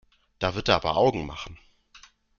[0.39, 1.59] Da wird er aber Augen machen!